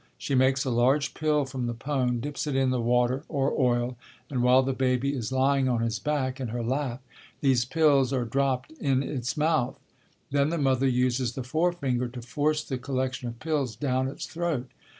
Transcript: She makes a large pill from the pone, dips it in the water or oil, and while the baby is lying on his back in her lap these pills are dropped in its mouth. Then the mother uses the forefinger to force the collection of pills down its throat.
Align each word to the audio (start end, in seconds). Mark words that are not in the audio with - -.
She 0.17 0.33
makes 0.33 0.65
a 0.65 0.71
large 0.71 1.13
pill 1.13 1.45
from 1.45 1.67
the 1.67 1.75
pone, 1.75 2.19
dips 2.21 2.47
it 2.47 2.55
in 2.55 2.71
the 2.71 2.81
water 2.81 3.23
or 3.29 3.53
oil, 3.53 3.97
and 4.31 4.41
while 4.41 4.63
the 4.63 4.73
baby 4.73 5.13
is 5.13 5.31
lying 5.31 5.69
on 5.69 5.81
his 5.83 5.99
back 5.99 6.39
in 6.39 6.47
her 6.47 6.63
lap 6.63 7.03
these 7.41 7.65
pills 7.65 8.11
are 8.11 8.25
dropped 8.25 8.71
in 8.79 9.03
its 9.03 9.37
mouth. 9.37 9.77
Then 10.31 10.49
the 10.49 10.57
mother 10.57 10.87
uses 10.87 11.33
the 11.33 11.43
forefinger 11.43 12.07
to 12.07 12.21
force 12.23 12.63
the 12.63 12.79
collection 12.79 13.27
of 13.27 13.37
pills 13.37 13.75
down 13.75 14.07
its 14.07 14.25
throat. 14.25 14.69